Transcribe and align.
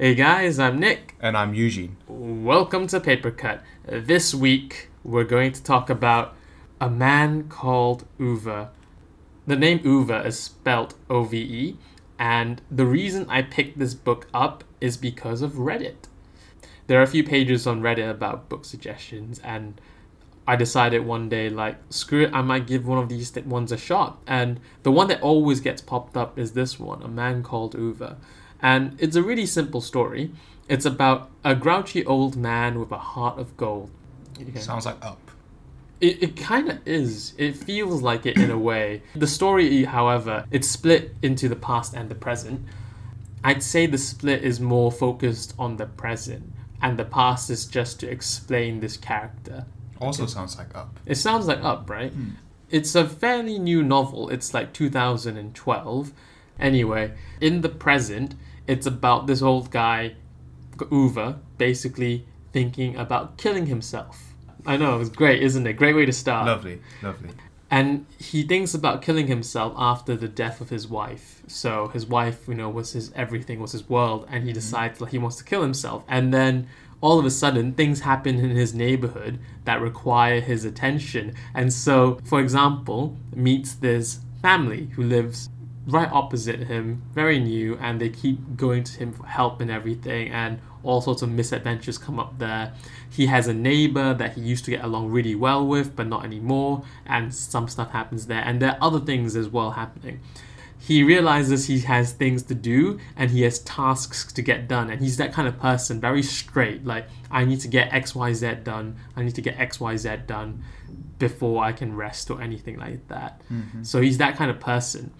Hey 0.00 0.14
guys, 0.14 0.60
I'm 0.60 0.78
Nick. 0.78 1.16
And 1.20 1.36
I'm 1.36 1.54
Eugene. 1.54 1.96
Welcome 2.06 2.86
to 2.86 3.00
Paper 3.00 3.32
Cut. 3.32 3.64
This 3.84 4.32
week 4.32 4.90
we're 5.02 5.24
going 5.24 5.50
to 5.50 5.60
talk 5.60 5.90
about 5.90 6.36
a 6.80 6.88
man 6.88 7.48
called 7.48 8.04
Ove. 8.20 8.68
The 9.48 9.56
name 9.56 9.80
Ove 9.84 10.24
is 10.24 10.38
spelled 10.38 10.94
O 11.10 11.24
V 11.24 11.36
E, 11.36 11.76
and 12.16 12.62
the 12.70 12.86
reason 12.86 13.26
I 13.28 13.42
picked 13.42 13.80
this 13.80 13.94
book 13.94 14.28
up 14.32 14.62
is 14.80 14.96
because 14.96 15.42
of 15.42 15.54
Reddit. 15.54 16.06
There 16.86 17.00
are 17.00 17.02
a 17.02 17.08
few 17.08 17.24
pages 17.24 17.66
on 17.66 17.82
Reddit 17.82 18.08
about 18.08 18.48
book 18.48 18.64
suggestions, 18.64 19.40
and 19.42 19.80
I 20.46 20.54
decided 20.54 21.06
one 21.06 21.28
day, 21.28 21.50
like, 21.50 21.76
screw 21.90 22.22
it, 22.22 22.30
I 22.32 22.42
might 22.42 22.68
give 22.68 22.86
one 22.86 22.98
of 22.98 23.08
these 23.08 23.32
th- 23.32 23.46
ones 23.46 23.72
a 23.72 23.76
shot. 23.76 24.22
And 24.28 24.60
the 24.84 24.92
one 24.92 25.08
that 25.08 25.20
always 25.22 25.58
gets 25.58 25.82
popped 25.82 26.16
up 26.16 26.38
is 26.38 26.52
this 26.52 26.78
one, 26.78 27.02
A 27.02 27.08
Man 27.08 27.42
Called 27.42 27.74
Ove. 27.74 28.14
And 28.60 28.96
it's 29.00 29.16
a 29.16 29.22
really 29.22 29.46
simple 29.46 29.80
story. 29.80 30.32
It's 30.68 30.84
about 30.84 31.30
a 31.44 31.54
grouchy 31.54 32.04
old 32.04 32.36
man 32.36 32.78
with 32.78 32.92
a 32.92 32.98
heart 32.98 33.38
of 33.38 33.56
gold. 33.56 33.90
Okay. 34.40 34.58
Sounds 34.60 34.86
like 34.86 35.02
Up. 35.02 35.18
It, 36.00 36.22
it 36.22 36.36
kind 36.36 36.68
of 36.68 36.86
is. 36.86 37.34
It 37.38 37.56
feels 37.56 38.02
like 38.02 38.24
it 38.26 38.36
in 38.36 38.50
a 38.50 38.58
way. 38.58 39.02
The 39.16 39.26
story, 39.26 39.84
however, 39.84 40.44
it's 40.50 40.68
split 40.68 41.14
into 41.22 41.48
the 41.48 41.56
past 41.56 41.94
and 41.94 42.08
the 42.08 42.14
present. 42.14 42.64
I'd 43.42 43.62
say 43.62 43.86
the 43.86 43.98
split 43.98 44.44
is 44.44 44.60
more 44.60 44.92
focused 44.92 45.54
on 45.58 45.76
the 45.76 45.86
present, 45.86 46.52
and 46.82 46.98
the 46.98 47.04
past 47.04 47.50
is 47.50 47.66
just 47.66 47.98
to 48.00 48.10
explain 48.10 48.80
this 48.80 48.96
character. 48.96 49.64
Also 50.00 50.26
sounds 50.26 50.56
like 50.56 50.74
Up. 50.76 51.00
It 51.06 51.16
sounds 51.16 51.46
like 51.46 51.62
Up, 51.64 51.90
right? 51.90 52.12
Hmm. 52.12 52.30
It's 52.70 52.94
a 52.94 53.08
fairly 53.08 53.58
new 53.58 53.82
novel. 53.82 54.28
It's 54.28 54.52
like 54.54 54.72
2012. 54.72 56.12
Anyway, 56.60 57.12
in 57.40 57.62
the 57.62 57.68
present, 57.68 58.34
it's 58.68 58.86
about 58.86 59.26
this 59.26 59.42
old 59.42 59.70
guy, 59.70 60.14
Ove, 60.92 61.36
basically 61.56 62.26
thinking 62.52 62.96
about 62.96 63.36
killing 63.38 63.66
himself. 63.66 64.34
I 64.66 64.76
know, 64.76 65.00
it's 65.00 65.10
great, 65.10 65.42
isn't 65.42 65.66
it? 65.66 65.72
Great 65.72 65.96
way 65.96 66.06
to 66.06 66.12
start. 66.12 66.46
Lovely, 66.46 66.80
lovely. 67.02 67.30
And 67.70 68.06
he 68.18 68.42
thinks 68.44 68.74
about 68.74 69.02
killing 69.02 69.26
himself 69.26 69.74
after 69.76 70.16
the 70.16 70.28
death 70.28 70.60
of 70.60 70.70
his 70.70 70.86
wife. 70.86 71.42
So 71.46 71.88
his 71.88 72.06
wife, 72.06 72.46
you 72.48 72.54
know, 72.54 72.68
was 72.68 72.92
his 72.92 73.12
everything, 73.14 73.60
was 73.60 73.72
his 73.72 73.88
world, 73.88 74.26
and 74.30 74.44
he 74.44 74.50
mm-hmm. 74.50 74.54
decides 74.54 74.98
that 74.98 75.08
he 75.08 75.18
wants 75.18 75.36
to 75.36 75.44
kill 75.44 75.62
himself. 75.62 76.04
And 76.08 76.32
then 76.32 76.68
all 77.00 77.18
of 77.18 77.24
a 77.24 77.30
sudden 77.30 77.72
things 77.72 78.00
happen 78.00 78.38
in 78.38 78.50
his 78.50 78.74
neighborhood 78.74 79.38
that 79.64 79.80
require 79.80 80.40
his 80.40 80.64
attention. 80.64 81.34
And 81.54 81.72
so, 81.72 82.18
for 82.24 82.40
example, 82.40 83.16
meets 83.34 83.74
this 83.74 84.20
family 84.42 84.88
who 84.94 85.02
lives 85.02 85.48
right 85.88 86.10
opposite 86.12 86.60
him, 86.60 87.02
very 87.14 87.38
new, 87.38 87.76
and 87.78 88.00
they 88.00 88.10
keep 88.10 88.56
going 88.56 88.84
to 88.84 88.98
him 88.98 89.12
for 89.12 89.26
help 89.26 89.60
and 89.60 89.70
everything, 89.70 90.28
and 90.30 90.60
all 90.82 91.00
sorts 91.00 91.22
of 91.22 91.30
misadventures 91.30 91.98
come 91.98 92.20
up 92.20 92.38
there. 92.38 92.72
He 93.10 93.26
has 93.26 93.48
a 93.48 93.54
neighbor 93.54 94.14
that 94.14 94.34
he 94.34 94.42
used 94.42 94.64
to 94.66 94.70
get 94.70 94.84
along 94.84 95.10
really 95.10 95.34
well 95.34 95.66
with, 95.66 95.96
but 95.96 96.06
not 96.06 96.24
anymore, 96.24 96.84
and 97.06 97.34
some 97.34 97.68
stuff 97.68 97.90
happens 97.90 98.26
there, 98.26 98.42
and 98.44 98.60
there 98.60 98.72
are 98.72 98.78
other 98.82 99.00
things 99.00 99.34
as 99.34 99.48
well 99.48 99.72
happening. 99.72 100.20
He 100.80 101.02
realizes 101.02 101.66
he 101.66 101.80
has 101.80 102.12
things 102.12 102.44
to 102.44 102.54
do 102.54 103.00
and 103.16 103.30
he 103.32 103.42
has 103.42 103.58
tasks 103.58 104.32
to 104.32 104.42
get 104.42 104.68
done, 104.68 104.90
and 104.90 105.00
he's 105.00 105.16
that 105.16 105.32
kind 105.32 105.48
of 105.48 105.58
person, 105.58 106.00
very 106.00 106.22
straight. 106.22 106.84
Like, 106.84 107.08
I 107.30 107.44
need 107.44 107.60
to 107.60 107.68
get 107.68 107.90
XYZ 107.90 108.62
done, 108.62 108.96
I 109.16 109.22
need 109.22 109.34
to 109.34 109.42
get 109.42 109.56
XYZ 109.56 110.26
done 110.26 110.62
before 111.18 111.64
I 111.64 111.72
can 111.72 111.96
rest 111.96 112.30
or 112.30 112.40
anything 112.40 112.78
like 112.78 113.08
that. 113.08 113.42
Mm-hmm. 113.52 113.82
So 113.82 114.00
he's 114.00 114.18
that 114.18 114.36
kind 114.36 114.50
of 114.50 114.60
person 114.60 115.12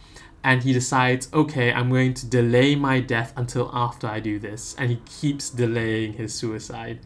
and 0.45 0.63
he 0.63 0.73
decides, 0.73 1.29
okay, 1.33 1.73
I'm 1.73 1.91
going 1.91 2.15
to 2.15 2.27
delay 2.27 2.75
my 2.75 3.01
death 3.01 3.33
until 3.37 3.71
after 3.73 4.07
I 4.07 4.21
do 4.21 4.39
this. 4.39 4.75
And 4.79 4.91
he 4.91 4.97
keeps 5.05 5.51
delaying 5.51 6.15
his 6.15 6.33
suicide. 6.33 7.01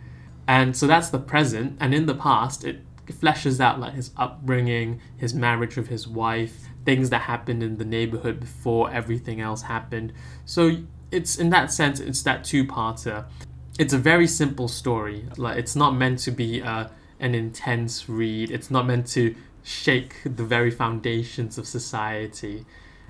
And 0.46 0.76
so 0.76 0.86
that's 0.86 1.08
the 1.08 1.18
present. 1.18 1.76
And 1.80 1.94
in 1.94 2.06
the 2.06 2.14
past, 2.14 2.64
it 2.64 2.80
fleshes 3.10 3.60
out 3.60 3.80
like 3.80 3.94
his 3.94 4.10
upbringing, 4.16 5.00
his 5.16 5.34
marriage 5.34 5.76
with 5.76 5.88
his 5.88 6.06
wife, 6.06 6.68
things 6.84 7.10
that 7.10 7.22
happened 7.22 7.62
in 7.62 7.78
the 7.78 7.84
neighborhood 7.84 8.40
before 8.40 8.90
everything 8.92 9.40
else 9.40 9.62
happened. 9.62 10.12
So 10.44 10.78
it's 11.10 11.36
in 11.36 11.50
that 11.50 11.72
sense, 11.72 12.00
it's 12.00 12.22
that 12.22 12.44
two 12.44 12.64
parter. 12.64 13.26
It's 13.78 13.92
a 13.92 13.98
very 13.98 14.26
simple 14.26 14.68
story. 14.68 15.26
Like 15.36 15.58
it's 15.58 15.76
not 15.76 15.92
meant 15.92 16.18
to 16.20 16.30
be 16.30 16.60
a, 16.60 16.66
uh, 16.66 16.88
an 17.20 17.34
intense 17.34 18.08
read. 18.08 18.50
It's 18.50 18.70
not 18.70 18.84
meant 18.84 19.06
to 19.08 19.34
shake 19.62 20.16
the 20.24 20.44
very 20.44 20.70
foundations 20.70 21.56
of 21.56 21.66
society. 21.68 22.66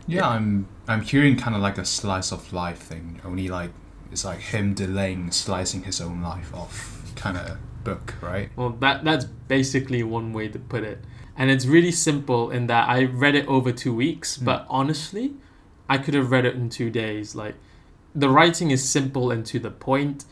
Yeah, 0.07 0.29
I'm 0.29 0.69
I'm 0.89 1.03
hearing 1.03 1.37
kind 1.37 1.55
of 1.55 1.63
like 1.63 1.79
a 1.79 1.85
slice 1.85 2.33
of 2.33 2.53
life 2.53 2.79
thing. 2.79 3.21
Only 3.25 3.49
like 3.49 3.71
it's 4.11 4.25
like 4.25 4.41
him 4.41 4.75
delaying 4.75 5.31
slicing 5.31 5.85
his 5.85 6.01
own 6.01 6.23
life 6.23 6.55
off 6.55 7.13
kind 7.17 7.37
of 7.37 7.59
book, 7.85 8.15
right? 8.21 8.51
Well, 8.57 8.71
that 8.81 9.05
that's 9.05 9.25
basically 9.25 10.03
one 10.03 10.33
way 10.33 10.49
to 10.49 10.59
put 10.59 10.85
it. 10.85 11.05
And 11.37 11.51
it's 11.51 11.67
really 11.67 11.93
simple 11.93 12.51
in 12.51 12.67
that 12.67 12.89
I 12.89 13.05
read 13.05 13.35
it 13.35 13.47
over 13.47 13.73
2 13.73 13.95
weeks, 13.95 14.37
mm. 14.37 14.45
but 14.45 14.67
honestly, 14.69 15.35
I 15.89 15.97
could 15.99 16.15
have 16.15 16.31
read 16.31 16.45
it 16.45 16.55
in 16.55 16.69
2 16.69 16.91
days. 16.91 17.35
Like 17.35 17.55
the 18.15 18.29
writing 18.29 18.71
is 18.71 18.89
simple 18.89 19.31
and 19.31 19.47
to 19.47 19.59
the 19.59 19.71
point. 19.71 20.25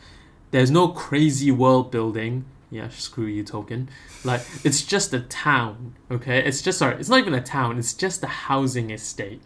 There's 0.51 0.69
no 0.69 0.89
crazy 0.89 1.49
world 1.49 1.91
building. 1.91 2.45
Yeah, 2.69 2.89
screw 2.89 3.25
you, 3.25 3.43
Tolkien. 3.43 3.87
Like 4.23 4.41
it's 4.63 4.83
just 4.83 5.13
a 5.13 5.21
town, 5.21 5.95
okay? 6.09 6.43
It's 6.43 6.61
just 6.61 6.77
sorry, 6.77 6.95
it's 6.99 7.09
not 7.09 7.19
even 7.19 7.33
a 7.33 7.41
town. 7.41 7.79
It's 7.79 7.93
just 7.93 8.23
a 8.23 8.27
housing 8.27 8.91
estate 8.91 9.41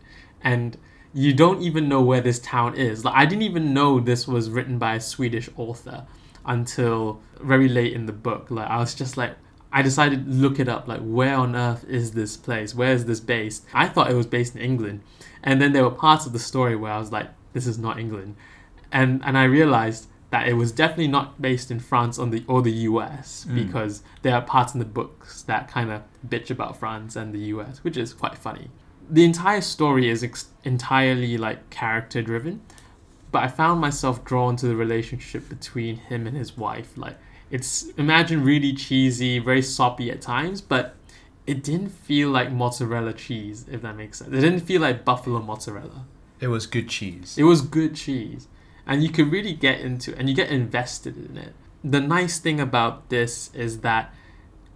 and 0.46 0.78
you 1.12 1.34
don't 1.34 1.62
even 1.62 1.90
know 1.90 2.02
where 2.02 2.22
this 2.22 2.40
town 2.40 2.76
is. 2.76 3.04
Like 3.04 3.16
I 3.16 3.26
didn't 3.26 3.42
even 3.42 3.74
know 3.74 4.00
this 4.00 4.28
was 4.28 4.50
written 4.50 4.78
by 4.78 4.96
a 4.96 5.02
Swedish 5.02 5.50
author 5.58 6.06
until 6.46 7.20
very 7.42 7.68
late 7.68 7.94
in 7.94 8.06
the 8.06 8.14
book. 8.14 8.52
Like 8.52 8.70
I 8.70 8.78
was 8.78 8.94
just 8.94 9.18
like 9.18 9.36
I 9.74 9.82
decided 9.82 10.26
to 10.26 10.32
look 10.32 10.60
it 10.60 10.70
up 10.70 10.88
like 10.88 11.02
where 11.02 11.36
on 11.36 11.56
earth 11.56 11.84
is 11.86 12.12
this 12.12 12.38
place? 12.38 12.74
Where 12.76 12.94
is 12.94 13.06
this 13.06 13.20
based? 13.20 13.66
I 13.74 13.90
thought 13.90 14.10
it 14.10 14.14
was 14.14 14.28
based 14.28 14.56
in 14.56 14.62
England. 14.62 15.02
And 15.44 15.62
then 15.62 15.74
there 15.74 15.84
were 15.84 15.92
parts 15.92 16.26
of 16.26 16.32
the 16.32 16.40
story 16.40 16.76
where 16.76 16.94
I 16.94 17.00
was 17.00 17.12
like 17.12 17.30
this 17.54 17.66
is 17.66 17.80
not 17.80 18.00
England. 18.00 18.36
And 18.92 19.22
and 19.26 19.38
I 19.38 19.46
realized 19.46 20.08
that 20.30 20.48
it 20.48 20.54
was 20.54 20.72
definitely 20.72 21.08
not 21.08 21.42
based 21.42 21.72
in 21.72 21.80
France 21.80 22.20
or 22.20 22.28
the 22.28 22.44
or 22.48 22.62
the 22.62 22.74
US 22.90 23.48
mm. 23.50 23.56
because 23.56 24.04
there 24.22 24.36
are 24.36 24.42
parts 24.42 24.74
in 24.74 24.80
the 24.80 24.86
books 24.86 25.42
that 25.44 25.68
kind 25.68 25.92
of 25.92 26.04
bitch 26.28 26.52
about 26.52 26.78
France 26.78 27.16
and 27.16 27.34
the 27.34 27.46
US, 27.56 27.84
which 27.84 27.98
is 27.98 28.14
quite 28.14 28.38
funny 28.38 28.70
the 29.10 29.24
entire 29.24 29.62
story 29.62 30.10
is 30.10 30.24
ex- 30.24 30.50
entirely 30.64 31.38
like 31.38 31.70
character 31.70 32.22
driven 32.22 32.62
but 33.32 33.44
i 33.44 33.48
found 33.48 33.82
myself 33.82 34.24
drawn 34.24 34.56
to 34.56 34.66
the 34.66 34.76
relationship 34.76 35.50
between 35.50 35.98
him 35.98 36.26
and 36.26 36.38
his 36.38 36.56
wife. 36.58 36.98
Like 36.98 37.18
it's 37.52 37.90
imagine 37.98 38.44
really 38.44 38.74
cheesy 38.74 39.40
very 39.40 39.62
soppy 39.62 40.10
at 40.10 40.22
times 40.22 40.62
but 40.62 40.96
it 41.46 41.64
didn't 41.64 41.90
feel 41.90 42.30
like 42.30 42.52
mozzarella 42.52 43.14
cheese 43.14 43.66
if 43.70 43.82
that 43.82 43.96
makes 43.96 44.20
sense. 44.20 44.30
It 44.32 44.42
didn't 44.42 44.62
feel 44.62 44.82
like 44.82 45.06
buffalo 45.06 45.42
mozzarella. 45.42 46.06
It 46.40 46.48
was 46.48 46.66
good 46.66 46.90
cheese. 46.90 47.38
It 47.38 47.44
was 47.44 47.62
good 47.62 47.96
cheese. 47.96 48.48
And 48.88 49.04
you 49.04 49.10
could 49.10 49.32
really 49.32 49.54
get 49.54 49.80
into 49.80 50.12
it 50.12 50.18
and 50.18 50.30
you 50.30 50.36
get 50.36 50.50
invested 50.50 51.18
in 51.18 51.38
it. 51.38 51.54
The 51.84 52.00
nice 52.00 52.40
thing 52.40 52.60
about 52.60 53.10
this 53.10 53.54
is 53.54 53.82
that 53.82 54.14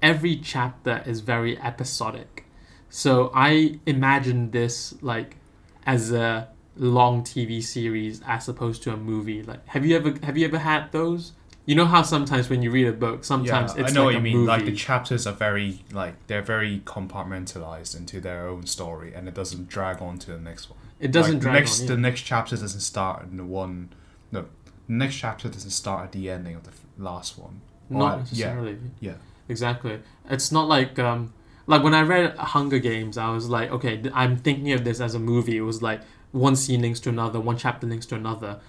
every 0.01 0.35
chapter 0.35 1.01
is 1.05 1.21
very 1.21 1.57
episodic 1.59 2.45
so 2.89 3.31
I 3.33 3.79
imagine 3.85 4.51
this 4.51 4.95
like 5.01 5.37
as 5.85 6.11
a 6.11 6.49
long 6.75 7.23
TV 7.23 7.61
series 7.61 8.21
as 8.25 8.47
opposed 8.47 8.83
to 8.83 8.93
a 8.93 8.97
movie. 8.97 9.43
Like, 9.43 9.65
have 9.67 9.85
you 9.85 9.95
ever 9.95 10.13
have 10.23 10.37
you 10.37 10.45
ever 10.47 10.57
had 10.57 10.91
those? 10.91 11.33
You 11.65 11.75
know 11.75 11.85
how 11.85 12.01
sometimes 12.01 12.49
when 12.49 12.63
you 12.63 12.71
read 12.71 12.87
a 12.87 12.93
book, 12.93 13.23
sometimes 13.23 13.75
yeah, 13.75 13.81
it's 13.81 13.91
I 13.91 13.93
know 13.93 14.05
like 14.05 14.15
what 14.15 14.15
you 14.15 14.21
mean. 14.21 14.37
Movie. 14.37 14.47
Like 14.47 14.65
the 14.65 14.75
chapters 14.75 15.27
are 15.27 15.33
very 15.33 15.81
like 15.91 16.15
they're 16.27 16.41
very 16.41 16.81
compartmentalized 16.85 17.95
into 17.95 18.19
their 18.19 18.47
own 18.47 18.65
story, 18.65 19.13
and 19.13 19.27
it 19.27 19.35
doesn't 19.35 19.67
drag 19.67 20.01
on 20.01 20.17
to 20.19 20.31
the 20.31 20.39
next 20.39 20.69
one. 20.69 20.79
It 20.99 21.11
doesn't 21.11 21.35
like, 21.35 21.41
drag 21.41 21.53
next, 21.55 21.81
on. 21.81 21.87
Yeah. 21.87 21.95
The 21.95 22.01
next 22.01 22.21
chapter 22.21 22.57
doesn't 22.57 22.79
start 22.79 23.23
in 23.23 23.37
the 23.37 23.45
one. 23.45 23.93
No, 24.31 24.45
the 24.87 24.93
next 24.93 25.15
chapter 25.15 25.47
doesn't 25.47 25.69
start 25.69 26.05
at 26.05 26.11
the 26.11 26.29
ending 26.29 26.55
of 26.55 26.63
the 26.63 26.71
last 26.97 27.37
one. 27.37 27.61
Not 27.89 28.19
necessarily. 28.19 28.77
Yeah. 28.99 29.11
yeah. 29.11 29.17
Exactly. 29.47 29.99
It's 30.29 30.51
not 30.51 30.67
like 30.67 30.97
um, 30.99 31.33
like 31.69 31.83
when 31.83 31.93
I 31.93 32.01
read 32.01 32.35
Hunger 32.35 32.79
Games, 32.79 33.15
I 33.15 33.29
was 33.29 33.47
like, 33.47 33.69
okay, 33.69 34.01
I'm 34.11 34.37
thinking 34.37 34.71
of 34.71 34.83
this 34.83 34.99
as 34.99 35.13
a 35.13 35.19
movie. 35.19 35.55
It 35.55 35.61
was 35.61 35.83
like 35.83 36.01
one 36.31 36.55
scene 36.55 36.81
links 36.81 36.99
to 37.01 37.09
another, 37.09 37.39
one 37.39 37.57
chapter 37.57 37.85
links 37.85 38.07
to 38.07 38.15
another. 38.15 38.59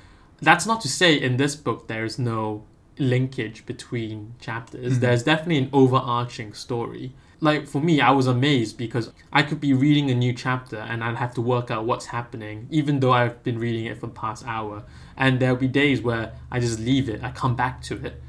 That's 0.42 0.66
not 0.66 0.82
to 0.82 0.88
say 0.88 1.18
in 1.18 1.38
this 1.38 1.56
book 1.56 1.88
there's 1.88 2.18
no 2.18 2.64
linkage 2.98 3.64
between 3.64 4.34
chapters. 4.38 4.92
Mm-hmm. 4.92 5.00
There's 5.00 5.22
definitely 5.22 5.56
an 5.56 5.70
overarching 5.72 6.52
story. 6.52 7.14
Like 7.40 7.66
for 7.66 7.80
me, 7.80 8.02
I 8.02 8.10
was 8.10 8.26
amazed 8.26 8.76
because 8.76 9.10
I 9.32 9.44
could 9.44 9.62
be 9.62 9.72
reading 9.72 10.10
a 10.10 10.14
new 10.14 10.34
chapter 10.34 10.76
and 10.76 11.02
I'd 11.02 11.16
have 11.16 11.32
to 11.36 11.40
work 11.40 11.70
out 11.70 11.86
what's 11.86 12.04
happening, 12.04 12.68
even 12.70 13.00
though 13.00 13.12
I've 13.12 13.42
been 13.42 13.58
reading 13.58 13.86
it 13.86 13.98
for 13.98 14.08
the 14.08 14.12
past 14.12 14.46
hour. 14.46 14.82
And 15.16 15.40
there'll 15.40 15.56
be 15.56 15.68
days 15.68 16.02
where 16.02 16.32
I 16.50 16.60
just 16.60 16.78
leave 16.78 17.08
it, 17.08 17.24
I 17.24 17.30
come 17.30 17.56
back 17.56 17.80
to 17.84 17.94
it, 18.04 18.22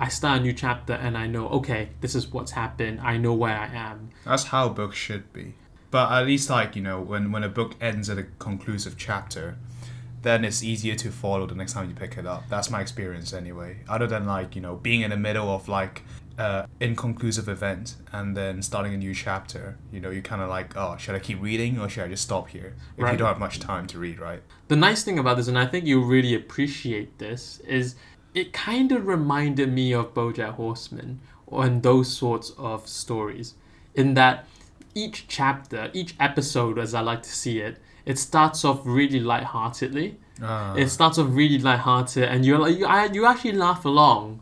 I 0.00 0.08
start 0.08 0.40
a 0.40 0.42
new 0.42 0.52
chapter 0.52 0.92
and 0.92 1.16
I 1.16 1.26
know, 1.26 1.48
okay, 1.48 1.90
this 2.00 2.14
is 2.14 2.32
what's 2.32 2.52
happened. 2.52 3.00
I 3.00 3.16
know 3.16 3.34
where 3.34 3.56
I 3.56 3.66
am. 3.66 4.10
That's 4.24 4.44
how 4.44 4.68
books 4.68 4.96
should 4.96 5.32
be. 5.32 5.54
But 5.90 6.12
at 6.12 6.26
least, 6.26 6.50
like, 6.50 6.76
you 6.76 6.82
know, 6.82 7.00
when, 7.00 7.32
when 7.32 7.42
a 7.42 7.48
book 7.48 7.74
ends 7.80 8.10
at 8.10 8.18
a 8.18 8.24
conclusive 8.38 8.96
chapter, 8.98 9.56
then 10.22 10.44
it's 10.44 10.62
easier 10.62 10.94
to 10.96 11.10
follow 11.10 11.46
the 11.46 11.54
next 11.54 11.72
time 11.72 11.88
you 11.88 11.94
pick 11.94 12.16
it 12.16 12.26
up. 12.26 12.44
That's 12.48 12.70
my 12.70 12.80
experience 12.80 13.32
anyway. 13.32 13.78
Other 13.88 14.06
than 14.06 14.26
like 14.26 14.56
you 14.56 14.60
know 14.60 14.76
being 14.76 15.02
in 15.02 15.10
the 15.10 15.16
middle 15.16 15.48
of 15.48 15.68
like 15.68 16.02
uh, 16.38 16.66
inconclusive 16.80 17.48
event 17.48 17.96
and 18.12 18.36
then 18.36 18.62
starting 18.62 18.94
a 18.94 18.96
new 18.96 19.14
chapter, 19.14 19.76
you 19.92 20.00
know, 20.00 20.10
you 20.10 20.22
kind 20.22 20.40
of 20.40 20.48
like, 20.48 20.76
oh, 20.76 20.96
should 20.96 21.14
I 21.14 21.18
keep 21.18 21.40
reading 21.42 21.80
or 21.80 21.88
should 21.88 22.04
I 22.04 22.08
just 22.08 22.22
stop 22.22 22.48
here? 22.48 22.74
If 22.96 23.10
you 23.10 23.16
don't 23.16 23.26
have 23.26 23.40
much 23.40 23.58
time 23.58 23.86
to 23.88 23.98
read, 23.98 24.20
right? 24.20 24.42
The 24.68 24.76
nice 24.76 25.02
thing 25.02 25.18
about 25.18 25.36
this, 25.36 25.48
and 25.48 25.58
I 25.58 25.66
think 25.66 25.84
you'll 25.84 26.06
really 26.06 26.34
appreciate 26.34 27.18
this, 27.18 27.58
is 27.60 27.96
it 28.34 28.52
kind 28.52 28.92
of 28.92 29.06
reminded 29.06 29.72
me 29.72 29.92
of 29.92 30.14
BoJack 30.14 30.54
Horseman 30.54 31.20
or 31.46 31.64
and 31.64 31.82
those 31.82 32.14
sorts 32.14 32.52
of 32.58 32.86
stories, 32.86 33.54
in 33.94 34.14
that 34.14 34.46
each 34.94 35.26
chapter, 35.28 35.90
each 35.92 36.14
episode, 36.20 36.78
as 36.78 36.94
I 36.94 37.00
like 37.00 37.22
to 37.22 37.32
see 37.32 37.60
it, 37.60 37.78
it 38.04 38.18
starts 38.18 38.64
off 38.64 38.80
really 38.84 39.20
lightheartedly. 39.20 40.18
Uh, 40.42 40.74
It 40.76 40.88
starts 40.88 41.18
off 41.18 41.28
really 41.30 41.58
lighthearted, 41.58 42.24
and 42.24 42.44
you're 42.44 42.58
like 42.58 42.78
you, 42.78 42.86
I, 42.86 43.06
you 43.06 43.26
actually 43.26 43.52
laugh 43.52 43.84
along. 43.84 44.40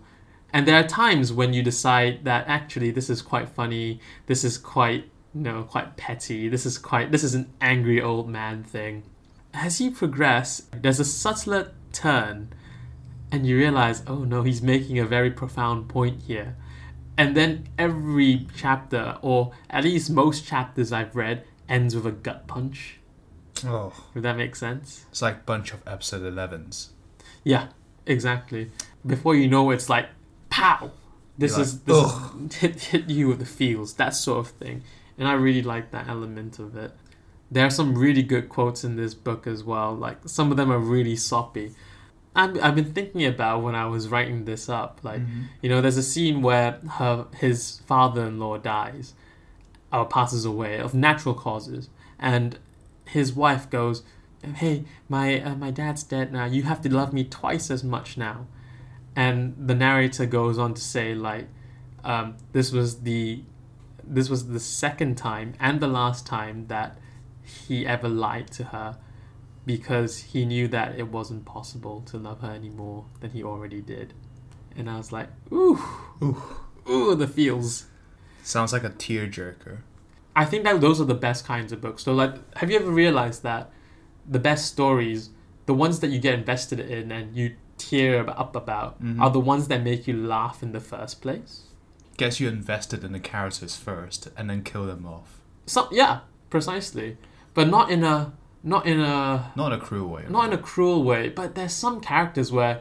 And 0.52 0.66
there 0.66 0.76
are 0.76 0.86
times 0.86 1.32
when 1.32 1.52
you 1.52 1.62
decide 1.62 2.24
that 2.24 2.46
actually 2.48 2.90
this 2.90 3.10
is 3.10 3.22
quite 3.22 3.48
funny, 3.48 4.00
this 4.26 4.44
is 4.44 4.58
quite 4.58 5.04
you 5.34 5.42
know 5.42 5.62
quite 5.64 5.96
petty, 5.96 6.48
this 6.48 6.64
is 6.66 6.78
quite 6.78 7.12
this 7.12 7.24
is 7.24 7.34
an 7.34 7.52
angry 7.60 8.00
old 8.00 8.28
man 8.28 8.62
thing. 8.62 9.02
As 9.52 9.80
you 9.80 9.90
progress, 9.90 10.62
there's 10.82 11.00
a 11.00 11.04
subtler 11.04 11.72
turn, 11.92 12.52
and 13.32 13.46
you 13.46 13.56
realize, 13.56 14.02
oh 14.06 14.24
no, 14.24 14.42
he's 14.42 14.62
making 14.62 14.98
a 14.98 15.04
very 15.06 15.30
profound 15.30 15.88
point 15.88 16.22
here. 16.22 16.56
And 17.18 17.36
then 17.36 17.68
every 17.78 18.46
chapter, 18.56 19.16
or 19.22 19.52
at 19.70 19.84
least 19.84 20.10
most 20.10 20.46
chapters 20.46 20.92
I've 20.92 21.16
read, 21.16 21.44
ends 21.68 21.94
with 21.96 22.06
a 22.06 22.12
gut 22.12 22.46
punch. 22.46 22.98
oh, 23.64 23.92
If 24.14 24.22
that 24.22 24.36
makes 24.36 24.58
sense. 24.60 25.06
it's 25.10 25.22
like 25.22 25.46
bunch 25.46 25.72
of 25.72 25.80
episode 25.86 26.22
11s. 26.22 26.88
Yeah, 27.42 27.68
exactly. 28.04 28.70
Before 29.06 29.34
you 29.34 29.48
know, 29.48 29.70
it's 29.70 29.88
like, 29.88 30.08
pow! 30.50 30.90
This 31.38 31.52
You're 31.52 31.60
is 31.62 31.74
like, 31.74 31.84
this 31.86 32.54
is 32.54 32.54
hit 32.60 32.80
hit 32.80 33.10
you 33.10 33.28
with 33.28 33.38
the 33.40 33.46
feels, 33.46 33.94
that 33.94 34.14
sort 34.14 34.38
of 34.40 34.48
thing, 34.52 34.82
and 35.18 35.28
I 35.28 35.32
really 35.34 35.62
like 35.62 35.90
that 35.90 36.08
element 36.08 36.58
of 36.58 36.76
it. 36.76 36.92
There 37.50 37.64
are 37.64 37.70
some 37.70 37.96
really 37.96 38.22
good 38.22 38.48
quotes 38.48 38.84
in 38.84 38.96
this 38.96 39.14
book 39.14 39.46
as 39.46 39.62
well. 39.62 39.94
Like 39.94 40.18
some 40.26 40.50
of 40.50 40.56
them 40.56 40.72
are 40.72 40.78
really 40.78 41.14
soppy. 41.16 41.74
I'm, 42.36 42.62
I've 42.62 42.74
been 42.74 42.92
thinking 42.92 43.24
about 43.24 43.62
when 43.62 43.74
I 43.74 43.86
was 43.86 44.08
writing 44.08 44.44
this 44.44 44.68
up. 44.68 45.00
Like 45.02 45.20
Mhm. 45.22 45.44
you 45.62 45.68
know, 45.70 45.80
there's 45.80 45.96
a 45.96 46.02
scene 46.02 46.42
where 46.42 46.78
her 46.98 47.26
his 47.44 47.80
father-in-law 47.86 48.58
dies, 48.58 49.14
or 49.92 50.04
passes 50.06 50.44
away 50.44 50.78
of 50.78 50.94
natural 50.94 51.34
causes, 51.34 51.88
and 52.18 52.58
his 53.06 53.32
wife 53.32 53.68
goes, 53.70 54.02
"Hey, 54.42 54.84
my 55.08 55.40
uh, 55.40 55.54
my 55.56 55.70
dad's 55.70 56.02
dead 56.02 56.32
now. 56.32 56.44
You 56.44 56.62
have 56.64 56.80
to 56.82 56.94
love 56.94 57.12
me 57.12 57.24
twice 57.24 57.70
as 57.70 57.82
much 57.82 58.16
now." 58.18 58.46
And 59.16 59.54
the 59.70 59.74
narrator 59.74 60.26
goes 60.26 60.58
on 60.58 60.74
to 60.74 60.82
say, 60.82 61.14
like, 61.14 61.48
um, 62.04 62.34
this 62.52 62.70
was 62.72 63.00
the 63.00 63.42
this 64.04 64.28
was 64.28 64.48
the 64.48 64.60
second 64.60 65.16
time 65.16 65.54
and 65.58 65.80
the 65.80 65.88
last 65.88 66.26
time 66.26 66.66
that 66.68 66.96
he 67.42 67.84
ever 67.86 68.08
lied 68.08 68.48
to 68.52 68.64
her 68.64 68.96
because 69.66 70.18
he 70.18 70.44
knew 70.46 70.68
that 70.68 70.98
it 70.98 71.08
wasn't 71.08 71.44
possible 71.44 72.00
to 72.02 72.16
love 72.16 72.40
her 72.40 72.50
any 72.52 72.68
more 72.70 73.04
than 73.20 73.30
he 73.32 73.42
already 73.42 73.80
did. 73.82 74.14
And 74.76 74.88
I 74.88 74.96
was 74.96 75.10
like, 75.12 75.28
ooh, 75.52 75.82
Ooh. 76.22 76.42
ooh, 76.88 77.14
the 77.14 77.26
feels. 77.26 77.86
Sounds 78.42 78.72
like 78.72 78.84
a 78.84 78.90
tearjerker. 78.90 79.78
I 80.36 80.44
think 80.44 80.64
that 80.64 80.80
those 80.80 81.00
are 81.00 81.04
the 81.04 81.14
best 81.14 81.44
kinds 81.44 81.72
of 81.72 81.80
books. 81.80 82.04
So, 82.04 82.12
like, 82.14 82.34
have 82.58 82.70
you 82.70 82.78
ever 82.78 82.90
realized 82.90 83.42
that 83.42 83.70
the 84.28 84.38
best 84.38 84.66
stories, 84.66 85.30
the 85.66 85.74
ones 85.74 86.00
that 86.00 86.08
you 86.08 86.20
get 86.20 86.34
invested 86.34 86.78
in 86.78 87.10
and 87.10 87.34
you 87.34 87.56
tear 87.78 88.28
up 88.28 88.54
about, 88.54 89.02
Mhm. 89.02 89.20
are 89.20 89.30
the 89.30 89.40
ones 89.40 89.68
that 89.68 89.82
make 89.82 90.06
you 90.06 90.14
laugh 90.16 90.62
in 90.62 90.72
the 90.72 90.80
first 90.80 91.20
place? 91.22 91.62
Gets 92.18 92.38
you 92.38 92.48
invested 92.48 93.02
in 93.02 93.12
the 93.12 93.20
characters 93.20 93.76
first 93.76 94.28
and 94.36 94.48
then 94.48 94.62
kill 94.62 94.86
them 94.86 95.06
off. 95.06 95.40
So 95.66 95.88
yeah, 95.90 96.20
precisely, 96.50 97.16
but 97.54 97.68
not 97.68 97.90
in 97.90 98.04
a 98.04 98.32
not 98.66 98.84
in 98.86 99.00
a 99.00 99.52
Not 99.56 99.72
in 99.72 99.78
a 99.80 99.82
cruel 99.82 100.08
way. 100.14 100.24
not 100.28 100.44
in 100.48 100.52
a 100.52 100.62
cruel 100.70 101.02
way. 101.10 101.22
But 101.30 101.54
there's 101.54 101.72
some 101.72 102.00
characters 102.00 102.50
where 102.52 102.80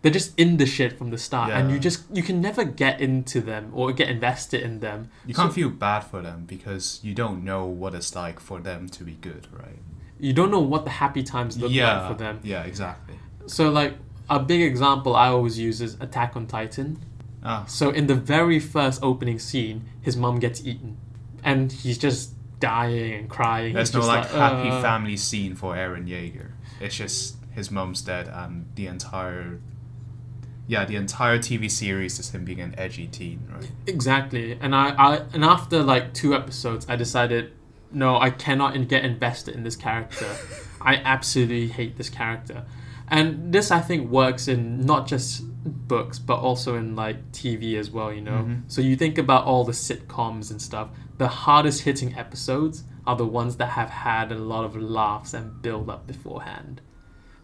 they're 0.00 0.12
just 0.20 0.32
in 0.38 0.56
the 0.56 0.66
shit 0.66 0.96
from 0.98 1.10
the 1.10 1.18
start, 1.18 1.50
and 1.50 1.70
you 1.70 1.78
just 1.78 2.00
you 2.16 2.22
can 2.22 2.40
never 2.40 2.64
get 2.64 3.00
into 3.00 3.40
them 3.40 3.70
or 3.74 3.92
get 3.92 4.08
invested 4.08 4.60
in 4.62 4.80
them. 4.80 5.10
You 5.26 5.34
can't 5.34 5.52
feel 5.52 5.70
bad 5.70 6.00
for 6.10 6.20
them 6.22 6.44
because 6.46 7.00
you 7.02 7.14
don't 7.14 7.44
know 7.44 7.64
what 7.66 7.94
it's 7.94 8.14
like 8.16 8.38
for 8.40 8.58
them 8.60 8.88
to 8.96 9.04
be 9.04 9.12
good, 9.28 9.46
right? 9.52 9.78
You 10.20 10.32
don't 10.32 10.50
know 10.50 10.60
what 10.72 10.82
the 10.84 10.90
happy 11.02 11.22
times 11.22 11.58
look 11.58 11.70
yeah, 11.72 11.98
like 12.00 12.08
for 12.10 12.18
them. 12.24 12.40
Yeah, 12.42 12.62
exactly. 12.64 13.14
So 13.46 13.70
like 13.70 13.94
a 14.30 14.38
big 14.40 14.62
example 14.62 15.14
I 15.16 15.28
always 15.28 15.58
use 15.58 15.80
is 15.80 15.96
Attack 16.00 16.36
on 16.36 16.46
Titan. 16.46 16.98
Ah, 17.44 17.64
So 17.66 17.90
in 17.90 18.06
the 18.08 18.14
very 18.16 18.58
first 18.58 19.00
opening 19.02 19.38
scene, 19.38 19.84
his 20.00 20.16
mom 20.16 20.38
gets 20.40 20.58
eaten, 20.64 20.96
and 21.44 21.70
he's 21.72 21.98
just 21.98 22.34
dying 22.60 23.12
and 23.14 23.28
crying. 23.30 23.74
there's 23.74 23.88
He's 23.88 23.94
no 23.94 24.00
just 24.00 24.08
like 24.08 24.30
happy 24.30 24.68
"Uh." 24.68 24.82
family 24.82 25.16
scene 25.16 25.54
for 25.54 25.74
Eren 25.74 26.06
Yeager. 26.08 26.50
It's 26.80 26.96
just 26.96 27.36
his 27.52 27.70
mom's 27.70 28.02
dead 28.02 28.28
and 28.28 28.66
the 28.76 28.86
entire, 28.86 29.58
yeah, 30.66 30.84
the 30.84 30.96
entire 30.96 31.38
TV 31.38 31.70
series 31.70 32.18
is 32.18 32.30
him 32.34 32.44
being 32.44 32.60
an 32.60 32.74
edgy 32.78 33.06
teen, 33.08 33.48
right? 33.52 33.70
Exactly, 33.86 34.52
and 34.60 34.74
I, 34.74 34.90
I 34.90 35.16
and 35.32 35.44
after 35.44 35.82
like 35.82 36.14
two 36.14 36.34
episodes, 36.34 36.86
I 36.88 36.96
decided, 36.96 37.52
no, 37.90 38.18
I 38.18 38.30
cannot 38.30 38.74
get 38.88 39.04
invested 39.04 39.54
in 39.54 39.64
this 39.64 39.76
character. 39.76 40.26
I 40.80 40.96
absolutely 40.96 41.68
hate 41.68 41.96
this 41.96 42.08
character, 42.08 42.64
and 43.10 43.52
this 43.52 43.70
I 43.70 43.80
think 43.80 44.10
works 44.10 44.48
in 44.48 44.80
not 44.84 45.06
just 45.06 45.42
books 45.88 46.18
but 46.18 46.38
also 46.38 46.76
in 46.76 46.96
like 46.96 47.32
TV 47.32 47.76
as 47.76 47.90
well. 47.90 48.12
You 48.12 48.20
know, 48.22 48.44
Mhm. 48.44 48.62
so 48.68 48.80
you 48.80 48.96
think 48.96 49.18
about 49.18 49.44
all 49.44 49.64
the 49.64 49.72
sitcoms 49.72 50.50
and 50.50 50.60
stuff. 50.62 50.88
The 51.18 51.28
hardest 51.28 51.82
hitting 51.82 52.14
episodes 52.16 52.84
are 53.06 53.16
the 53.16 53.26
ones 53.26 53.56
that 53.56 53.70
have 53.70 53.90
had 53.90 54.30
a 54.32 54.38
lot 54.38 54.64
of 54.64 54.76
laughs 54.76 55.34
and 55.34 55.60
build 55.62 55.90
up 55.90 56.06
beforehand. 56.06 56.80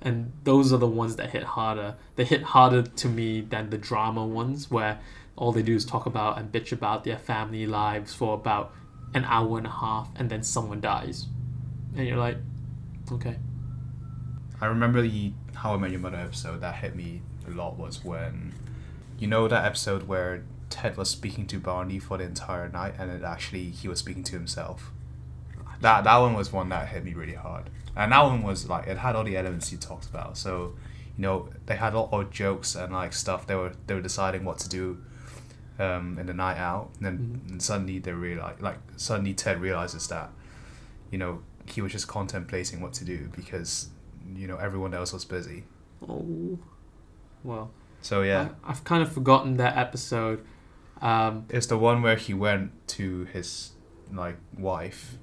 And 0.00 0.32
those 0.44 0.72
are 0.72 0.76
the 0.78 0.86
ones 0.86 1.16
that 1.16 1.30
hit 1.30 1.42
harder. 1.42 1.96
They 2.16 2.24
hit 2.24 2.42
harder 2.42 2.82
to 2.82 3.08
me 3.08 3.40
than 3.40 3.70
the 3.70 3.78
drama 3.78 4.24
ones 4.26 4.70
where 4.70 4.98
all 5.36 5.50
they 5.52 5.62
do 5.62 5.74
is 5.74 5.84
talk 5.84 6.06
about 6.06 6.38
and 6.38 6.52
bitch 6.52 6.70
about 6.72 7.04
their 7.04 7.18
family 7.18 7.66
lives 7.66 8.12
for 8.14 8.34
about 8.34 8.72
an 9.14 9.24
hour 9.24 9.56
and 9.58 9.66
a 9.66 9.70
half 9.70 10.10
and 10.16 10.28
then 10.30 10.42
someone 10.42 10.80
dies. 10.80 11.26
And 11.96 12.06
you're 12.06 12.18
like, 12.18 12.36
okay. 13.10 13.36
I 14.64 14.68
remember 14.68 15.02
the 15.02 15.32
How 15.56 15.74
I 15.74 15.76
Met 15.76 15.90
Your 15.90 16.00
Mother 16.00 16.16
episode 16.16 16.62
that 16.62 16.76
hit 16.76 16.96
me 16.96 17.20
a 17.46 17.50
lot 17.50 17.76
was 17.76 18.02
when, 18.02 18.54
you 19.18 19.26
know, 19.26 19.46
that 19.46 19.62
episode 19.66 20.04
where 20.08 20.42
Ted 20.70 20.96
was 20.96 21.10
speaking 21.10 21.46
to 21.48 21.58
Barney 21.60 21.98
for 21.98 22.16
the 22.16 22.24
entire 22.24 22.70
night 22.70 22.94
and 22.98 23.10
it 23.10 23.22
actually 23.22 23.64
he 23.68 23.88
was 23.88 23.98
speaking 23.98 24.24
to 24.24 24.32
himself. 24.32 24.90
That 25.82 26.04
that 26.04 26.16
one 26.16 26.32
was 26.32 26.50
one 26.50 26.70
that 26.70 26.88
hit 26.88 27.04
me 27.04 27.12
really 27.12 27.34
hard, 27.34 27.68
and 27.94 28.10
that 28.12 28.22
one 28.22 28.42
was 28.42 28.66
like 28.66 28.86
it 28.86 28.96
had 28.96 29.14
all 29.16 29.24
the 29.24 29.36
elements 29.36 29.70
you 29.70 29.76
talked 29.76 30.06
about. 30.06 30.38
So, 30.38 30.72
you 31.18 31.22
know, 31.22 31.50
they 31.66 31.76
had 31.76 31.94
all, 31.94 32.08
all 32.10 32.24
jokes 32.24 32.74
and 32.74 32.90
like 32.90 33.12
stuff. 33.12 33.46
They 33.46 33.54
were 33.56 33.72
they 33.86 33.92
were 33.94 34.00
deciding 34.00 34.44
what 34.46 34.58
to 34.60 34.68
do, 34.70 35.02
um, 35.78 36.16
in 36.18 36.24
the 36.24 36.32
night 36.32 36.56
out, 36.56 36.88
and 36.96 37.04
then 37.06 37.18
Mhm. 37.18 37.50
and 37.50 37.62
suddenly 37.62 37.98
they 37.98 38.12
realize 38.12 38.58
like 38.60 38.78
suddenly 38.96 39.34
Ted 39.34 39.60
realizes 39.60 40.06
that, 40.08 40.30
you 41.10 41.18
know, 41.18 41.42
he 41.66 41.82
was 41.82 41.92
just 41.92 42.08
contemplating 42.08 42.80
what 42.80 42.94
to 42.94 43.04
do 43.04 43.28
because, 43.36 43.88
you 44.36 44.46
know, 44.46 44.56
everyone 44.56 44.94
else 44.94 45.12
was 45.12 45.24
busy. 45.24 45.64
Oh. 46.08 46.58
Well, 47.42 47.70
So 48.00 48.22
yeah, 48.22 48.50
I, 48.64 48.70
I've 48.70 48.84
kind 48.84 49.02
of 49.02 49.12
forgotten 49.12 49.56
that 49.58 49.76
episode. 49.76 50.44
Um, 51.02 51.46
it's 51.50 51.66
the 51.66 51.76
one 51.78 52.00
where 52.02 52.16
he 52.16 52.32
went 52.34 52.72
to 52.88 53.24
his 53.26 53.72
like 54.12 54.36
wife, 54.56 55.16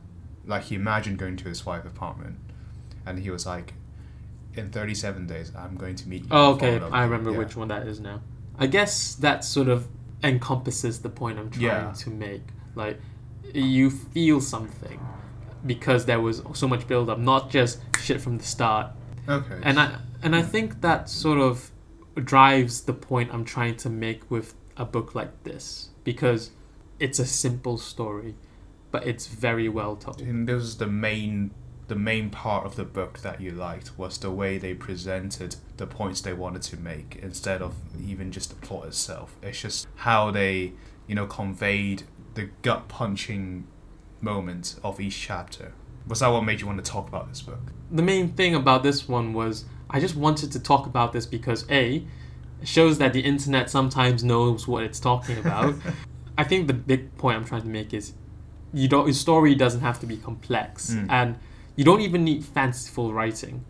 like 0.45 0.63
he 0.63 0.75
imagined 0.75 1.17
going 1.17 1.37
to 1.37 1.49
his 1.49 1.65
wife's 1.65 1.87
apartment, 1.87 2.37
and 3.05 3.17
he 3.19 3.29
was 3.31 3.45
like, 3.45 3.73
"In 4.53 4.69
thirty-seven 4.69 5.25
days, 5.27 5.51
I'm 5.55 5.75
going 5.77 5.95
to 5.95 6.07
meet 6.07 6.23
you." 6.23 6.27
oh, 6.31 6.53
okay. 6.53 6.79
I 6.79 7.03
remember 7.03 7.31
Yeah. 7.31 7.37
which 7.39 7.55
one 7.55 7.69
that 7.69 7.87
is 7.87 7.99
now. 7.99 8.21
I 8.59 8.67
guess 8.67 9.15
that 9.15 9.43
sort 9.43 9.67
of 9.69 9.87
encompasses 10.23 10.99
the 11.01 11.09
point 11.09 11.39
I'm 11.39 11.49
trying 11.49 11.63
Yeah. 11.63 11.93
to 11.93 12.09
make. 12.11 12.43
Like, 12.75 12.99
you 13.53 13.89
feel 13.89 14.39
something 14.41 14.99
because 15.65 16.05
there 16.05 16.19
was 16.19 16.41
so 16.53 16.67
much 16.67 16.87
build 16.87 17.09
up, 17.09 17.19
not 17.19 17.49
just 17.49 17.79
shit 18.01 18.21
from 18.21 18.37
the 18.37 18.43
start. 18.43 18.91
Okay. 19.27 19.59
And 19.63 19.79
I 19.79 19.99
and 20.23 20.35
I 20.35 20.41
think 20.41 20.81
that 20.81 21.09
sort 21.09 21.39
of 21.39 21.71
drives 22.15 22.81
the 22.81 22.93
point 22.93 23.33
I'm 23.33 23.45
trying 23.45 23.77
to 23.77 23.89
make 23.89 24.29
with 24.29 24.53
a 24.77 24.85
book 24.85 25.15
like 25.15 25.43
this 25.43 25.89
because 26.03 26.51
it's 26.99 27.19
a 27.19 27.25
simple 27.25 27.77
story, 27.77 28.35
but 28.91 29.05
it's 29.07 29.27
very 29.27 29.69
well 29.69 29.95
told. 29.95 30.21
And 30.21 30.47
this 30.47 30.63
is 30.63 30.77
the 30.77 30.87
main 30.87 31.51
the 31.87 31.95
main 31.95 32.29
part 32.29 32.65
of 32.65 32.77
the 32.77 32.85
book 32.85 33.19
that 33.19 33.41
you 33.41 33.51
liked 33.51 33.97
was 33.97 34.17
the 34.19 34.31
way 34.31 34.57
they 34.57 34.73
presented 34.73 35.57
the 35.75 35.85
points 35.85 36.21
they 36.21 36.31
wanted 36.31 36.61
to 36.61 36.77
make 36.77 37.19
instead 37.21 37.61
of 37.61 37.75
even 38.01 38.31
just 38.31 38.49
the 38.49 38.55
plot 38.65 38.87
itself. 38.87 39.35
It's 39.43 39.59
just 39.61 39.87
how 39.95 40.31
they, 40.31 40.71
you 41.05 41.15
know, 41.15 41.25
conveyed 41.25 42.03
the 42.35 42.49
gut 42.61 42.87
punching 42.87 43.67
moment 44.21 44.75
of 44.83 44.99
each 44.99 45.19
chapter. 45.19 45.73
Was 46.07 46.19
that 46.19 46.27
what 46.29 46.41
made 46.43 46.61
you 46.61 46.67
want 46.67 46.83
to 46.83 46.89
talk 46.91 47.07
about 47.07 47.29
this 47.29 47.41
book? 47.41 47.59
The 47.91 48.01
main 48.01 48.29
thing 48.29 48.55
about 48.55 48.83
this 48.83 49.07
one 49.07 49.33
was 49.33 49.65
I 49.89 49.99
just 49.99 50.15
wanted 50.15 50.51
to 50.53 50.59
talk 50.59 50.85
about 50.85 51.13
this 51.13 51.25
because 51.25 51.65
A, 51.69 52.05
it 52.61 52.67
shows 52.67 52.97
that 52.99 53.13
the 53.13 53.21
internet 53.21 53.69
sometimes 53.69 54.23
knows 54.23 54.67
what 54.67 54.83
it's 54.83 54.99
talking 54.99 55.37
about. 55.37 55.75
I 56.37 56.43
think 56.43 56.67
the 56.67 56.73
big 56.73 57.17
point 57.17 57.37
I'm 57.37 57.45
trying 57.45 57.63
to 57.63 57.67
make 57.67 57.93
is 57.93 58.13
you 58.73 58.87
don't 58.87 59.05
your 59.05 59.13
story 59.13 59.53
doesn't 59.53 59.81
have 59.81 59.99
to 59.99 60.05
be 60.05 60.17
complex 60.17 60.91
Mm. 60.91 61.07
and 61.09 61.39
you 61.75 61.83
don't 61.83 62.01
even 62.01 62.23
need 62.23 62.43
fanciful 62.43 63.13
writing. 63.13 63.63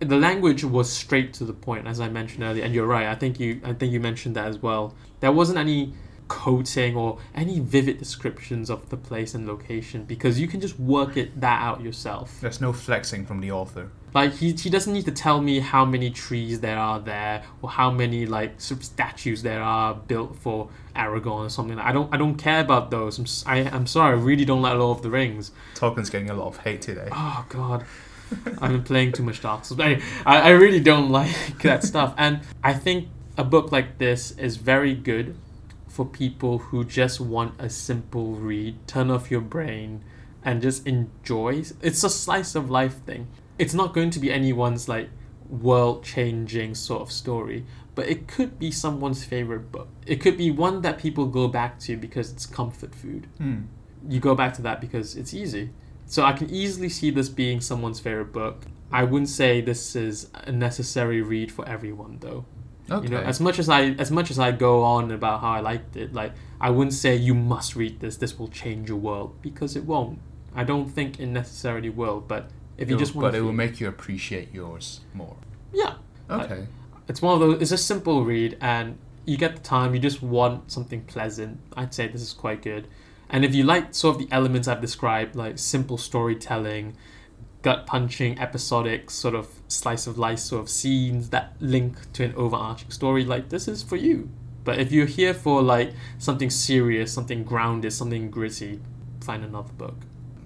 The 0.00 0.16
language 0.16 0.62
was 0.64 0.90
straight 0.92 1.32
to 1.34 1.44
the 1.44 1.52
point, 1.52 1.86
as 1.88 1.98
I 2.00 2.08
mentioned 2.08 2.44
earlier, 2.44 2.64
and 2.64 2.72
you're 2.74 2.86
right. 2.86 3.06
I 3.06 3.14
think 3.14 3.40
you 3.40 3.60
I 3.64 3.72
think 3.72 3.92
you 3.92 4.00
mentioned 4.00 4.36
that 4.36 4.46
as 4.46 4.58
well. 4.58 4.94
There 5.20 5.32
wasn't 5.32 5.58
any 5.58 5.92
coating 6.28 6.94
or 6.94 7.18
any 7.34 7.58
vivid 7.58 7.98
descriptions 7.98 8.70
of 8.70 8.88
the 8.90 8.96
place 8.96 9.34
and 9.34 9.46
location 9.46 10.04
because 10.04 10.38
you 10.38 10.46
can 10.46 10.60
just 10.60 10.78
work 10.78 11.16
it 11.16 11.40
that 11.40 11.62
out 11.62 11.82
yourself. 11.82 12.38
There's 12.40 12.60
no 12.60 12.72
flexing 12.72 13.26
from 13.26 13.40
the 13.40 13.50
author. 13.50 13.90
Like 14.14 14.34
he, 14.34 14.52
he 14.52 14.70
doesn't 14.70 14.92
need 14.92 15.04
to 15.04 15.12
tell 15.12 15.40
me 15.40 15.60
how 15.60 15.84
many 15.84 16.10
trees 16.10 16.60
there 16.60 16.78
are 16.78 16.98
there 16.98 17.42
or 17.60 17.70
how 17.70 17.90
many 17.90 18.26
like 18.26 18.60
sort 18.60 18.80
of 18.80 18.84
statues 18.86 19.42
there 19.42 19.62
are 19.62 19.94
built 19.94 20.36
for 20.36 20.70
Aragorn 20.96 21.46
or 21.46 21.50
something. 21.50 21.78
I 21.78 21.92
don't 21.92 22.12
I 22.12 22.16
don't 22.16 22.36
care 22.36 22.60
about 22.60 22.90
those. 22.90 23.18
I'm 23.18 23.24
s- 23.24 23.44
I, 23.46 23.58
am 23.58 23.86
sorry. 23.86 24.16
I 24.16 24.20
really 24.20 24.44
don't 24.44 24.62
like 24.62 24.78
Lord 24.78 24.98
of 24.98 25.02
the 25.02 25.10
Rings. 25.10 25.52
Tolkien's 25.74 26.10
getting 26.10 26.30
a 26.30 26.34
lot 26.34 26.48
of 26.48 26.58
hate 26.58 26.82
today. 26.82 27.08
Oh 27.12 27.44
God, 27.48 27.84
I've 28.60 28.72
been 28.72 28.82
playing 28.82 29.12
too 29.12 29.22
much 29.22 29.42
Dark 29.42 29.64
Souls. 29.64 29.78
Anyway, 29.78 30.02
I, 30.24 30.40
I 30.40 30.50
really 30.50 30.80
don't 30.80 31.10
like 31.20 31.62
that 31.62 31.84
stuff. 31.84 32.14
And 32.16 32.40
I 32.64 32.72
think 32.72 33.08
a 33.36 33.44
book 33.44 33.70
like 33.70 33.98
this 33.98 34.32
is 34.32 34.56
very 34.56 34.94
good 34.94 35.36
for 35.98 36.06
people 36.06 36.58
who 36.58 36.84
just 36.84 37.18
want 37.20 37.52
a 37.58 37.68
simple 37.68 38.34
read, 38.34 38.86
turn 38.86 39.10
off 39.10 39.32
your 39.32 39.40
brain, 39.40 40.00
and 40.44 40.62
just 40.62 40.86
enjoy. 40.86 41.64
It's 41.82 42.04
a 42.04 42.08
slice 42.08 42.54
of 42.54 42.70
life 42.70 42.98
thing. 43.04 43.26
It's 43.58 43.74
not 43.74 43.94
going 43.94 44.10
to 44.10 44.20
be 44.20 44.32
anyone's 44.32 44.88
like 44.88 45.10
world 45.50 46.04
changing 46.04 46.76
sort 46.76 47.02
of 47.02 47.10
story, 47.10 47.64
but 47.96 48.06
it 48.08 48.28
could 48.28 48.60
be 48.60 48.70
someone's 48.70 49.24
favorite 49.24 49.72
book. 49.72 49.88
It 50.06 50.20
could 50.20 50.36
be 50.38 50.52
one 50.52 50.82
that 50.82 50.98
people 50.98 51.26
go 51.26 51.48
back 51.48 51.80
to 51.80 51.96
because 51.96 52.30
it's 52.30 52.46
comfort 52.46 52.94
food 52.94 53.26
Hmm. 53.38 53.62
you 54.08 54.20
go 54.20 54.36
back 54.36 54.54
to 54.54 54.62
that 54.62 54.80
because 54.80 55.16
it's 55.16 55.34
easy. 55.34 55.70
So 56.06 56.22
I 56.22 56.32
can 56.32 56.48
easily 56.48 56.90
see 56.90 57.10
this 57.10 57.28
being 57.28 57.60
someone's 57.60 57.98
favorite 57.98 58.32
book. 58.32 58.66
I 58.92 59.02
wouldn't 59.02 59.30
say 59.30 59.60
this 59.60 59.96
is 59.96 60.30
a 60.32 60.52
necessary 60.52 61.22
read 61.22 61.50
for 61.50 61.68
everyone 61.68 62.18
though. 62.20 62.44
Okay. 62.90 63.04
You 63.04 63.10
know, 63.10 63.18
as 63.20 63.40
much 63.40 63.58
as 63.58 63.68
I 63.68 63.90
as 63.98 64.10
much 64.10 64.30
as 64.30 64.38
I 64.38 64.50
go 64.52 64.82
on 64.82 65.10
about 65.10 65.40
how 65.40 65.50
I 65.50 65.60
liked 65.60 65.96
it, 65.96 66.12
like 66.14 66.32
I 66.60 66.70
wouldn't 66.70 66.94
say 66.94 67.14
you 67.16 67.34
must 67.34 67.76
read 67.76 68.00
this. 68.00 68.16
This 68.16 68.38
will 68.38 68.48
change 68.48 68.88
your 68.88 68.98
world 68.98 69.36
because 69.42 69.76
it 69.76 69.84
won't. 69.84 70.18
I 70.54 70.64
don't 70.64 70.88
think 70.88 71.20
it 71.20 71.26
necessarily 71.26 71.90
will. 71.90 72.20
But 72.20 72.50
if 72.78 72.88
you 72.88 72.94
It 72.94 72.96
will- 72.96 73.00
just 73.04 73.14
want, 73.14 73.32
but 73.32 73.34
it 73.34 73.42
will 73.42 73.52
make 73.52 73.78
you 73.80 73.88
appreciate 73.88 74.52
yours 74.54 75.00
more. 75.14 75.36
yeah, 75.72 75.94
Okay. 76.30 76.66
it's 77.08 77.20
one 77.20 77.34
of 77.34 77.40
those. 77.40 77.60
It's 77.60 77.72
a 77.72 77.76
simple 77.78 78.24
read, 78.24 78.56
and 78.60 78.96
you 79.26 79.36
get 79.36 79.54
the 79.56 79.60
time. 79.62 79.94
You 79.94 80.00
just 80.00 80.22
want 80.22 80.72
something 80.72 81.02
pleasant. 81.02 81.60
I'd 81.76 81.92
say 81.92 82.08
this 82.08 82.22
is 82.22 82.32
quite 82.32 82.62
good. 82.62 82.88
And 83.28 83.44
if 83.44 83.54
you 83.54 83.62
like 83.64 83.94
sort 83.94 84.16
of 84.16 84.22
the 84.26 84.34
elements 84.34 84.66
I've 84.66 84.80
described, 84.80 85.36
like 85.36 85.58
simple 85.58 85.98
storytelling, 85.98 86.96
gut 87.60 87.86
punching, 87.86 88.38
episodic 88.38 89.10
sort 89.10 89.34
of 89.34 89.57
slice 89.68 90.06
of 90.06 90.18
life 90.18 90.38
sort 90.38 90.62
of 90.62 90.68
scenes 90.68 91.30
that 91.30 91.52
link 91.60 92.12
to 92.14 92.24
an 92.24 92.34
overarching 92.34 92.90
story, 92.90 93.24
like 93.24 93.50
this 93.50 93.68
is 93.68 93.82
for 93.82 93.96
you. 93.96 94.30
But 94.64 94.78
if 94.78 94.92
you're 94.92 95.06
here 95.06 95.34
for 95.34 95.62
like 95.62 95.92
something 96.18 96.50
serious, 96.50 97.12
something 97.12 97.44
grounded, 97.44 97.92
something 97.92 98.30
gritty, 98.30 98.80
find 99.20 99.44
another 99.44 99.72
book. 99.72 99.96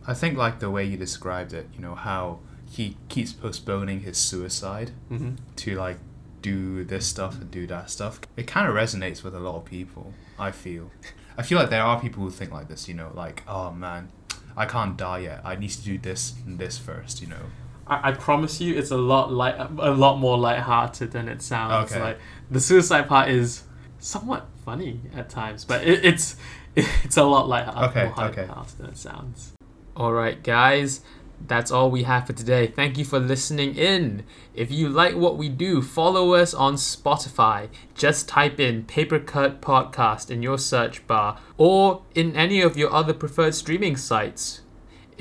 I 0.06 0.14
think 0.14 0.36
like 0.36 0.60
the 0.60 0.70
way 0.70 0.84
you 0.84 0.96
described 0.96 1.52
it, 1.52 1.68
you 1.74 1.80
know, 1.80 1.94
how 1.94 2.40
he 2.68 2.96
keeps 3.08 3.32
postponing 3.32 4.00
his 4.00 4.18
suicide 4.18 4.92
hmm 5.08 5.32
to 5.56 5.74
like 5.76 5.98
do 6.40 6.82
this 6.84 7.06
stuff 7.06 7.40
and 7.40 7.50
do 7.50 7.66
that 7.68 7.90
stuff. 7.90 8.20
It 8.36 8.46
kind 8.46 8.68
of 8.68 8.74
resonates 8.74 9.22
with 9.22 9.34
a 9.34 9.38
lot 9.38 9.56
of 9.56 9.64
people, 9.64 10.12
I 10.38 10.50
feel. 10.50 10.90
I 11.38 11.42
feel 11.42 11.58
like 11.58 11.70
there 11.70 11.82
are 11.82 12.00
people 12.00 12.22
who 12.24 12.30
think 12.30 12.50
like 12.50 12.68
this, 12.68 12.88
you 12.88 12.94
know, 12.94 13.12
like, 13.14 13.42
oh 13.46 13.70
man, 13.70 14.10
I 14.56 14.66
can't 14.66 14.96
die 14.96 15.20
yet. 15.20 15.40
I 15.44 15.54
need 15.54 15.70
to 15.70 15.82
do 15.82 15.98
this 15.98 16.34
and 16.44 16.58
this 16.58 16.78
first, 16.78 17.20
you 17.20 17.28
know. 17.28 17.46
I, 17.92 18.08
I 18.08 18.12
promise 18.12 18.60
you, 18.60 18.74
it's 18.76 18.90
a 18.90 18.96
lot 18.96 19.32
light, 19.32 19.56
a 19.58 19.90
lot 19.90 20.18
more 20.18 20.38
light-hearted 20.38 21.12
than 21.12 21.28
it 21.28 21.42
sounds. 21.42 21.92
Okay. 21.92 22.02
Like 22.02 22.18
the 22.50 22.60
suicide 22.60 23.08
part 23.08 23.28
is 23.28 23.64
somewhat 23.98 24.46
funny 24.64 25.00
at 25.14 25.28
times, 25.28 25.64
but 25.64 25.86
it, 25.86 26.04
it's 26.04 26.36
it's 26.76 27.16
a 27.16 27.24
lot 27.24 27.48
light, 27.48 27.68
Okay, 27.68 28.04
more 28.04 28.24
okay. 28.26 28.42
light-hearted 28.42 28.78
than 28.78 28.86
it 28.90 28.96
sounds. 28.96 29.52
All 29.94 30.12
right, 30.12 30.42
guys, 30.42 31.02
that's 31.46 31.70
all 31.70 31.90
we 31.90 32.04
have 32.04 32.26
for 32.26 32.32
today. 32.32 32.66
Thank 32.66 32.96
you 32.96 33.04
for 33.04 33.18
listening 33.18 33.74
in. 33.74 34.24
If 34.54 34.70
you 34.70 34.88
like 34.88 35.14
what 35.14 35.36
we 35.36 35.48
do, 35.48 35.82
follow 35.82 36.34
us 36.34 36.54
on 36.54 36.74
Spotify. 36.74 37.68
Just 37.94 38.28
type 38.28 38.58
in 38.58 38.84
Papercut 38.84 39.60
Podcast 39.60 40.30
in 40.30 40.42
your 40.42 40.56
search 40.56 41.06
bar 41.06 41.38
or 41.58 42.02
in 42.14 42.34
any 42.36 42.62
of 42.62 42.76
your 42.76 42.92
other 42.92 43.12
preferred 43.12 43.54
streaming 43.54 43.96
sites. 43.96 44.61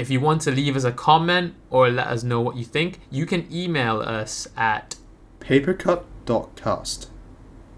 If 0.02 0.10
you 0.10 0.20
want 0.20 0.42
to 0.42 0.52
leave 0.52 0.76
us 0.76 0.84
a 0.84 0.92
comment 0.92 1.54
or 1.70 1.88
let 1.92 2.08
us 2.08 2.24
know 2.24 2.42
what 2.42 2.56
you 2.56 2.66
think, 2.66 3.02
you 3.12 3.28
can 3.28 3.46
email 3.54 4.00
us 4.02 4.48
at 4.58 4.96
papercut.cast 5.40 7.10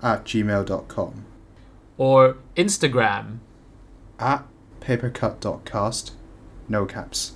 at 0.01 0.23
gmail.com 0.23 1.25
or 1.97 2.37
Instagram 2.55 3.39
at 4.19 4.45
papercut.cast 4.79 6.13
no 6.69 6.85
caps 6.85 7.33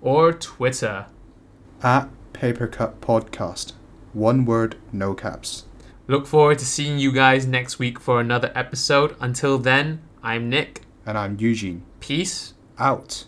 or 0.00 0.32
Twitter. 0.32 1.06
at 1.82 2.08
papercut 2.32 2.94
podcast 3.00 3.72
one 4.12 4.44
word 4.44 4.76
no 4.92 5.12
caps 5.14 5.64
Look 6.06 6.26
forward 6.28 6.58
to 6.60 6.66
seeing 6.66 6.98
you 7.00 7.10
guys 7.10 7.46
next 7.48 7.78
week 7.78 7.98
for 7.98 8.20
another 8.20 8.52
episode. 8.54 9.16
Until 9.20 9.56
then, 9.58 10.02
I'm 10.22 10.48
Nick. 10.50 10.82
and 11.06 11.16
i'm 11.18 11.36
eugene 11.40 11.82
Peace 11.98 12.54
out 12.78 13.24